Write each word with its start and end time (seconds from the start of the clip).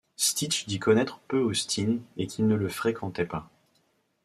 Stitch 0.17 0.65
dit 0.65 0.79
connaître 0.79 1.19
peu 1.27 1.37
Austin 1.43 1.99
et 2.17 2.25
qu'il 2.25 2.47
ne 2.47 2.55
le 2.55 2.69
fréquentait 2.69 3.23
pas. 3.27 3.51